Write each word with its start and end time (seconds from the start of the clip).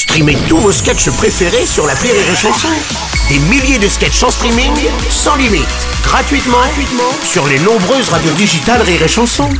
Streamez 0.00 0.38
tous 0.48 0.56
vos 0.56 0.72
sketchs 0.72 1.10
préférés 1.10 1.66
sur 1.66 1.86
la 1.86 1.92
Rire 1.92 2.14
et 2.14 2.34
Chanson. 2.34 2.68
Des 3.28 3.38
milliers 3.38 3.78
de 3.78 3.86
sketchs 3.86 4.22
en 4.22 4.30
streaming, 4.30 4.72
sans 5.10 5.36
limite, 5.36 5.68
gratuitement, 6.02 6.56
sur 7.22 7.46
les 7.46 7.58
nombreuses 7.58 8.08
radios 8.08 8.32
digitales 8.32 8.80
Rire 8.80 9.02
et 9.02 9.08
Chanson. 9.08 9.50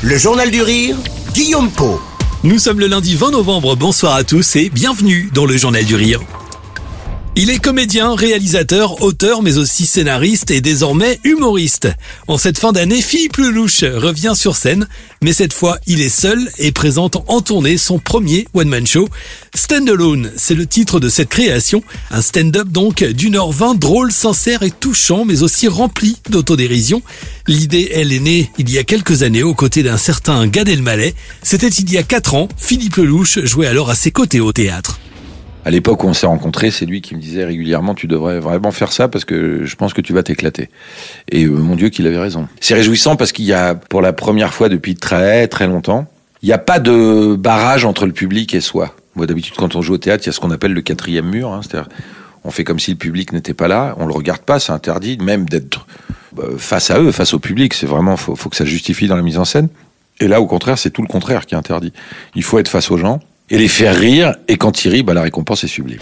Le 0.00 0.16
Journal 0.16 0.50
du 0.50 0.62
Rire, 0.62 0.96
Guillaume 1.34 1.70
Po. 1.70 2.00
Nous 2.42 2.58
sommes 2.58 2.80
le 2.80 2.86
lundi 2.86 3.16
20 3.16 3.32
novembre, 3.32 3.76
bonsoir 3.76 4.14
à 4.14 4.24
tous 4.24 4.56
et 4.56 4.70
bienvenue 4.70 5.28
dans 5.34 5.44
le 5.44 5.58
Journal 5.58 5.84
du 5.84 5.94
Rire. 5.94 6.20
Il 7.38 7.50
est 7.50 7.58
comédien, 7.58 8.14
réalisateur, 8.14 9.02
auteur, 9.02 9.42
mais 9.42 9.58
aussi 9.58 9.84
scénariste 9.84 10.50
et 10.50 10.62
désormais 10.62 11.20
humoriste. 11.22 11.86
En 12.28 12.38
cette 12.38 12.58
fin 12.58 12.72
d'année, 12.72 13.02
Philippe 13.02 13.36
Lelouch 13.36 13.82
revient 13.82 14.32
sur 14.34 14.56
scène, 14.56 14.88
mais 15.20 15.34
cette 15.34 15.52
fois, 15.52 15.78
il 15.86 16.00
est 16.00 16.08
seul 16.08 16.50
et 16.56 16.72
présente 16.72 17.18
en 17.28 17.42
tournée 17.42 17.76
son 17.76 17.98
premier 17.98 18.48
one-man 18.54 18.86
show. 18.86 19.10
Stand 19.54 19.86
Alone, 19.86 20.32
c'est 20.38 20.54
le 20.54 20.66
titre 20.66 20.98
de 20.98 21.10
cette 21.10 21.28
création. 21.28 21.82
Un 22.10 22.22
stand-up 22.22 22.68
donc 22.68 23.04
d'une 23.04 23.36
heure 23.36 23.52
vingt, 23.52 23.74
drôle, 23.74 24.12
sincère 24.12 24.62
et 24.62 24.70
touchant, 24.70 25.26
mais 25.26 25.42
aussi 25.42 25.68
rempli 25.68 26.16
d'autodérision. 26.30 27.02
L'idée, 27.46 27.90
elle 27.92 28.14
est 28.14 28.20
née 28.20 28.50
il 28.56 28.70
y 28.70 28.78
a 28.78 28.82
quelques 28.82 29.24
années 29.24 29.42
aux 29.42 29.54
côtés 29.54 29.82
d'un 29.82 29.98
certain 29.98 30.46
Gad 30.46 30.70
Elmaleh. 30.70 31.14
C'était 31.42 31.68
il 31.68 31.92
y 31.92 31.98
a 31.98 32.02
quatre 32.02 32.34
ans. 32.34 32.48
Philippe 32.56 32.96
Lelouch 32.96 33.40
jouait 33.44 33.66
alors 33.66 33.90
à 33.90 33.94
ses 33.94 34.10
côtés 34.10 34.40
au 34.40 34.54
théâtre 34.54 35.00
à 35.66 35.70
l'époque 35.70 36.04
où 36.04 36.06
on 36.06 36.14
s'est 36.14 36.28
rencontrés, 36.28 36.70
c'est 36.70 36.86
lui 36.86 37.00
qui 37.00 37.16
me 37.16 37.20
disait 37.20 37.44
régulièrement 37.44 37.96
tu 37.96 38.06
devrais 38.06 38.38
vraiment 38.38 38.70
faire 38.70 38.92
ça 38.92 39.08
parce 39.08 39.24
que 39.24 39.64
je 39.64 39.74
pense 39.74 39.94
que 39.94 40.00
tu 40.00 40.12
vas 40.12 40.22
t'éclater. 40.22 40.70
Et 41.28 41.44
euh, 41.44 41.50
mon 41.50 41.74
Dieu 41.74 41.88
qu'il 41.88 42.06
avait 42.06 42.20
raison. 42.20 42.46
C'est 42.60 42.74
réjouissant 42.74 43.16
parce 43.16 43.32
qu'il 43.32 43.46
y 43.46 43.52
a 43.52 43.74
pour 43.74 44.00
la 44.00 44.12
première 44.12 44.54
fois 44.54 44.68
depuis 44.68 44.94
très 44.94 45.48
très 45.48 45.66
longtemps, 45.66 46.06
il 46.42 46.46
n'y 46.46 46.52
a 46.52 46.58
pas 46.58 46.78
de 46.78 47.34
barrage 47.34 47.84
entre 47.84 48.06
le 48.06 48.12
public 48.12 48.54
et 48.54 48.60
soi. 48.60 48.94
Moi 49.16 49.26
d'habitude 49.26 49.54
quand 49.56 49.74
on 49.74 49.82
joue 49.82 49.94
au 49.94 49.98
théâtre, 49.98 50.22
il 50.22 50.26
y 50.26 50.30
a 50.30 50.32
ce 50.32 50.38
qu'on 50.38 50.52
appelle 50.52 50.72
le 50.72 50.82
quatrième 50.82 51.28
mur, 51.28 51.52
hein, 51.52 51.62
c'est-à-dire 51.64 51.88
on 52.44 52.52
fait 52.52 52.62
comme 52.62 52.78
si 52.78 52.92
le 52.92 52.96
public 52.96 53.32
n'était 53.32 53.54
pas 53.54 53.66
là, 53.66 53.96
on 53.98 54.06
le 54.06 54.14
regarde 54.14 54.42
pas, 54.42 54.60
c'est 54.60 54.70
interdit 54.70 55.18
même 55.18 55.48
d'être 55.48 55.88
euh, 56.38 56.58
face 56.58 56.92
à 56.92 57.00
eux, 57.00 57.10
face 57.10 57.34
au 57.34 57.40
public. 57.40 57.74
C'est 57.74 57.86
vraiment 57.86 58.16
faut, 58.16 58.36
faut 58.36 58.50
que 58.50 58.56
ça 58.56 58.64
justifie 58.64 59.08
dans 59.08 59.16
la 59.16 59.22
mise 59.22 59.36
en 59.36 59.44
scène. 59.44 59.68
Et 60.20 60.28
là, 60.28 60.40
au 60.40 60.46
contraire, 60.46 60.78
c'est 60.78 60.90
tout 60.90 61.02
le 61.02 61.08
contraire 61.08 61.44
qui 61.44 61.56
est 61.56 61.58
interdit. 61.58 61.92
Il 62.36 62.44
faut 62.44 62.60
être 62.60 62.68
face 62.68 62.92
aux 62.92 62.98
gens, 62.98 63.18
et 63.50 63.58
les 63.58 63.68
faire 63.68 63.96
rire. 63.96 64.34
Et 64.48 64.56
quand 64.56 64.84
ils 64.84 64.90
rient, 64.90 65.02
bah, 65.02 65.14
la 65.14 65.22
récompense 65.22 65.64
est 65.64 65.68
sublime. 65.68 65.98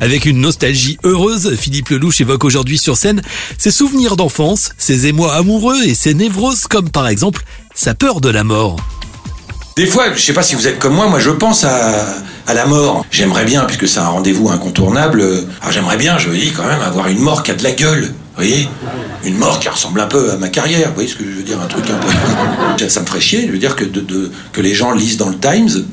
Avec 0.00 0.26
une 0.26 0.40
nostalgie 0.40 0.98
heureuse, 1.04 1.56
Philippe 1.56 1.88
Lelouch 1.88 2.20
évoque 2.20 2.44
aujourd'hui 2.44 2.76
sur 2.76 2.96
scène 2.96 3.22
ses 3.56 3.70
souvenirs 3.70 4.16
d'enfance, 4.16 4.70
ses 4.76 5.06
émois 5.06 5.34
amoureux 5.34 5.82
et 5.86 5.94
ses 5.94 6.12
névroses 6.12 6.66
comme 6.66 6.90
par 6.90 7.08
exemple 7.08 7.42
sa 7.74 7.94
peur 7.94 8.20
de 8.20 8.28
la 8.28 8.44
mort. 8.44 8.76
Des 9.76 9.86
fois, 9.86 10.12
je 10.14 10.20
sais 10.20 10.32
pas 10.32 10.42
si 10.42 10.54
vous 10.54 10.66
êtes 10.66 10.78
comme 10.78 10.94
moi, 10.94 11.08
moi 11.08 11.18
je 11.18 11.30
pense 11.30 11.64
à, 11.64 12.06
à 12.46 12.54
la 12.54 12.66
mort. 12.66 13.04
J'aimerais 13.10 13.44
bien, 13.44 13.64
puisque 13.64 13.88
c'est 13.88 13.98
un 13.98 14.08
rendez-vous 14.08 14.50
incontournable, 14.50 15.22
alors 15.60 15.72
j'aimerais 15.72 15.98
bien, 15.98 16.18
je 16.18 16.30
dis 16.30 16.52
quand 16.52 16.66
même, 16.66 16.80
avoir 16.80 17.08
une 17.08 17.18
mort 17.18 17.42
qui 17.42 17.50
a 17.50 17.54
de 17.54 17.62
la 17.62 17.72
gueule. 17.72 18.02
Vous 18.36 18.42
voyez 18.42 18.68
Une 19.24 19.38
mort 19.38 19.60
qui 19.60 19.68
ressemble 19.68 19.98
un 19.98 20.06
peu 20.06 20.32
à 20.32 20.36
ma 20.36 20.48
carrière. 20.50 20.88
Vous 20.88 20.94
voyez 20.94 21.08
ce 21.08 21.16
que 21.16 21.24
je 21.24 21.30
veux 21.30 21.42
dire 21.42 21.58
Un 21.58 21.66
truc 21.66 21.84
un 21.88 21.96
peu. 21.96 22.88
Ça 22.88 23.00
me 23.00 23.06
ferait 23.06 23.20
chier, 23.20 23.46
je 23.46 23.52
veux 23.52 23.58
dire 23.58 23.76
que, 23.76 23.84
de, 23.84 24.30
que 24.52 24.60
les 24.60 24.74
gens 24.74 24.92
lisent 24.92 25.16
dans 25.16 25.30
le 25.30 25.38
Times 25.38 25.86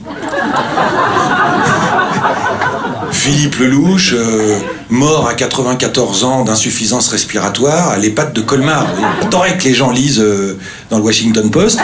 Philippe 3.11 3.55
Lelouch, 3.59 4.11
euh, 4.13 4.59
mort 4.89 5.27
à 5.27 5.33
94 5.33 6.25
ans 6.25 6.43
d'insuffisance 6.43 7.07
respiratoire 7.07 7.89
à 7.89 7.97
l'EHPAD 7.97 8.33
de 8.33 8.41
Colmar. 8.41 8.85
J'attendrais 9.21 9.57
que 9.57 9.63
les 9.63 9.73
gens 9.73 9.91
lisent 9.91 10.19
euh, 10.19 10.59
dans 10.89 10.97
le 10.97 11.03
Washington 11.03 11.49
Post. 11.49 11.79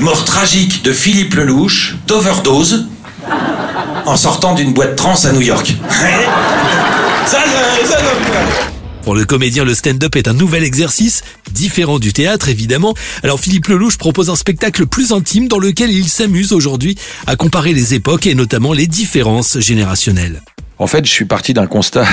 Mort 0.00 0.24
tragique 0.24 0.82
de 0.82 0.92
Philippe 0.92 1.34
Lelouch 1.34 1.94
d'overdose 2.08 2.86
en 4.04 4.16
sortant 4.16 4.54
d'une 4.54 4.72
boîte 4.72 4.96
trans 4.96 5.14
à 5.24 5.32
New 5.32 5.42
York. 5.42 5.74
ça, 7.26 7.38
ça, 7.38 7.88
ça, 7.88 7.96
pour 9.10 9.16
le 9.16 9.24
comédien, 9.24 9.64
le 9.64 9.74
stand-up 9.74 10.14
est 10.14 10.28
un 10.28 10.34
nouvel 10.34 10.62
exercice, 10.62 11.24
différent 11.50 11.98
du 11.98 12.12
théâtre 12.12 12.48
évidemment. 12.48 12.94
Alors 13.24 13.40
Philippe 13.40 13.66
Lelouch 13.66 13.96
propose 13.96 14.30
un 14.30 14.36
spectacle 14.36 14.86
plus 14.86 15.10
intime 15.10 15.48
dans 15.48 15.58
lequel 15.58 15.90
il 15.90 16.08
s'amuse 16.08 16.52
aujourd'hui 16.52 16.96
à 17.26 17.34
comparer 17.34 17.72
les 17.72 17.94
époques 17.94 18.28
et 18.28 18.36
notamment 18.36 18.72
les 18.72 18.86
différences 18.86 19.58
générationnelles. 19.58 20.42
En 20.78 20.86
fait, 20.86 21.04
je 21.06 21.10
suis 21.10 21.24
parti 21.24 21.54
d'un 21.54 21.66
constat 21.66 22.06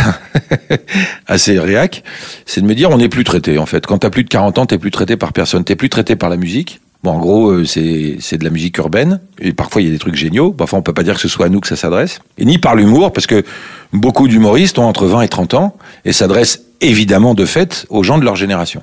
assez 1.28 1.60
réac, 1.60 2.04
c'est 2.48 2.62
de 2.62 2.66
me 2.66 2.74
dire 2.74 2.90
on 2.90 2.98
n'est 2.98 3.10
plus 3.10 3.24
traité 3.24 3.60
en 3.60 3.68
fait. 3.68 3.86
Quand 3.86 4.00
t'as 4.00 4.10
plus 4.10 4.24
de 4.24 4.30
40 4.30 4.58
ans, 4.58 4.66
t'es 4.66 4.80
plus 4.80 4.90
traité 4.90 5.18
par 5.18 5.34
personne, 5.34 5.64
t'es 5.64 5.76
plus 5.76 5.90
traité 5.90 6.16
par 6.16 6.32
la 6.32 6.38
musique. 6.38 6.82
Bon, 7.04 7.12
en 7.12 7.20
gros, 7.20 7.52
euh, 7.52 7.66
c'est 7.66 8.38
de 8.38 8.44
la 8.44 8.50
musique 8.50 8.78
urbaine 8.78 9.20
et 9.40 9.54
parfois 9.54 9.82
il 9.82 9.86
y 9.86 9.90
a 9.90 9.94
des 9.94 10.00
trucs 10.00 10.16
géniaux. 10.16 10.52
Parfois, 10.52 10.80
on 10.80 10.82
peut 10.82 10.94
pas 10.94 11.04
dire 11.04 11.16
que 11.16 11.22
ce 11.22 11.28
soit 11.28 11.46
à 11.46 11.50
nous 11.50 11.60
que 11.60 11.68
ça 11.68 11.76
s'adresse. 11.76 12.20
Et 12.38 12.46
ni 12.46 12.58
par 12.58 12.76
l'humour, 12.76 13.14
parce 13.14 13.28
que 13.28 13.44
beaucoup 13.94 14.28
d'humoristes 14.28 14.80
ont 14.80 14.86
entre 14.86 15.06
20 15.06 15.22
et 15.22 15.28
30 15.28 15.54
ans 15.54 15.78
et 16.06 16.14
s'adressent 16.14 16.62
évidemment 16.82 17.34
de 17.34 17.46
fait 17.46 17.86
aux 17.90 18.04
gens 18.04 18.18
de 18.18 18.24
leur 18.24 18.36
génération. 18.36 18.82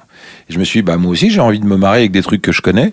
Et 0.49 0.53
je 0.53 0.59
me 0.59 0.65
suis 0.65 0.81
dit, 0.81 0.83
bah 0.83 0.97
moi 0.97 1.13
aussi 1.13 1.31
j'ai 1.31 1.41
envie 1.41 1.61
de 1.61 1.67
me 1.67 1.77
marrer 1.77 2.01
avec 2.01 2.13
des 2.13 2.23
trucs 2.23 2.43
que 2.43 2.53
je 2.53 2.61
connais. 2.61 2.93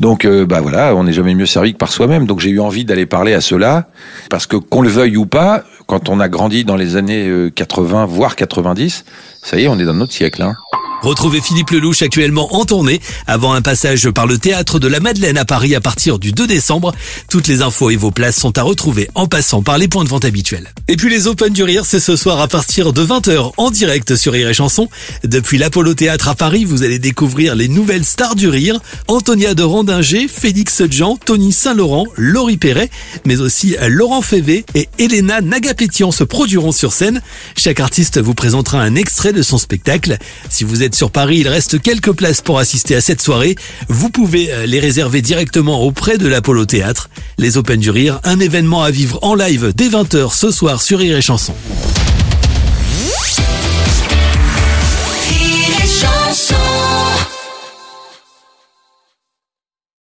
Donc 0.00 0.24
euh, 0.24 0.46
bah 0.46 0.60
voilà, 0.60 0.94
on 0.94 1.04
n'est 1.04 1.12
jamais 1.12 1.34
mieux 1.34 1.46
servi 1.46 1.72
que 1.72 1.78
par 1.78 1.92
soi-même. 1.92 2.26
Donc 2.26 2.40
j'ai 2.40 2.50
eu 2.50 2.60
envie 2.60 2.84
d'aller 2.84 3.06
parler 3.06 3.34
à 3.34 3.40
cela 3.40 3.88
parce 4.30 4.46
que 4.46 4.56
qu'on 4.56 4.82
le 4.82 4.88
veuille 4.88 5.16
ou 5.16 5.26
pas, 5.26 5.64
quand 5.86 6.08
on 6.08 6.20
a 6.20 6.28
grandi 6.28 6.64
dans 6.64 6.76
les 6.76 6.96
années 6.96 7.50
80 7.54 8.02
euh, 8.02 8.06
voire 8.06 8.36
90, 8.36 9.04
ça 9.42 9.58
y 9.58 9.64
est, 9.64 9.68
on 9.68 9.78
est 9.78 9.84
dans 9.84 9.94
notre 9.94 10.12
siècle. 10.12 10.42
Hein. 10.42 10.54
Retrouvez 11.02 11.40
Philippe 11.40 11.70
Lelouch 11.70 12.00
actuellement 12.02 12.54
en 12.54 12.64
tournée 12.64 13.00
avant 13.26 13.54
un 13.54 13.60
passage 13.60 14.08
par 14.10 14.28
le 14.28 14.38
théâtre 14.38 14.78
de 14.78 14.86
la 14.86 15.00
Madeleine 15.00 15.36
à 15.36 15.44
Paris 15.44 15.74
à 15.74 15.80
partir 15.80 16.20
du 16.20 16.30
2 16.30 16.46
décembre. 16.46 16.94
Toutes 17.28 17.48
les 17.48 17.60
infos 17.60 17.90
et 17.90 17.96
vos 17.96 18.12
places 18.12 18.36
sont 18.36 18.56
à 18.56 18.62
retrouver 18.62 19.10
en 19.16 19.26
passant 19.26 19.62
par 19.62 19.78
les 19.78 19.88
points 19.88 20.04
de 20.04 20.08
vente 20.08 20.24
habituels. 20.24 20.72
Et 20.86 20.96
puis 20.96 21.10
les 21.10 21.26
Open 21.26 21.52
du 21.52 21.64
Rire, 21.64 21.84
c'est 21.86 21.98
ce 21.98 22.14
soir 22.14 22.40
à 22.40 22.46
partir 22.46 22.92
de 22.92 23.04
20h 23.04 23.50
en 23.56 23.70
direct 23.72 24.14
sur 24.14 24.32
Rire 24.32 24.48
et 24.48 24.54
Chanson. 24.54 24.88
Depuis 25.24 25.58
l'Apollo 25.58 25.92
Théâtre 25.94 26.28
à 26.28 26.36
Paris, 26.36 26.64
vous 26.64 26.84
allez 26.84 27.00
découvrir 27.00 27.56
les 27.56 27.66
nouvelles 27.66 28.04
stars 28.04 28.36
du 28.36 28.48
rire. 28.48 28.78
Antonia 29.08 29.54
de 29.54 29.64
Rondinger, 29.64 30.28
Félix 30.28 30.82
Jean, 30.88 31.16
Tony 31.16 31.50
Saint-Laurent, 31.50 32.06
Laurie 32.16 32.58
Perret, 32.58 32.90
mais 33.24 33.40
aussi 33.40 33.74
Laurent 33.88 34.22
Févé 34.22 34.64
et 34.76 34.88
Elena 34.98 35.40
Nagapétian 35.40 36.12
se 36.12 36.22
produiront 36.22 36.70
sur 36.70 36.92
scène. 36.92 37.22
Chaque 37.56 37.80
artiste 37.80 38.20
vous 38.20 38.34
présentera 38.34 38.80
un 38.80 38.94
extrait 38.94 39.32
de 39.32 39.42
son 39.42 39.58
spectacle. 39.58 40.16
Si 40.48 40.62
vous 40.62 40.84
êtes 40.84 40.91
sur 40.94 41.10
Paris, 41.10 41.38
il 41.38 41.48
reste 41.48 41.80
quelques 41.80 42.12
places 42.12 42.40
pour 42.40 42.58
assister 42.58 42.94
à 42.94 43.00
cette 43.00 43.22
soirée. 43.22 43.56
Vous 43.88 44.10
pouvez 44.10 44.52
euh, 44.52 44.66
les 44.66 44.80
réserver 44.80 45.22
directement 45.22 45.82
auprès 45.82 46.18
de 46.18 46.26
l'Apollo 46.26 46.66
Théâtre. 46.66 47.08
Les 47.38 47.56
Open 47.56 47.80
du 47.80 47.90
Rire, 47.90 48.20
un 48.24 48.40
événement 48.40 48.82
à 48.82 48.90
vivre 48.90 49.18
en 49.22 49.34
live 49.34 49.72
dès 49.74 49.88
20h 49.88 50.34
ce 50.34 50.50
soir 50.50 50.82
sur 50.82 50.98
Rire 50.98 51.16
et 51.16 51.22
Chanson. 51.22 51.54
Rire 51.54 51.78
et 51.78 51.82
chanson. 51.82 52.01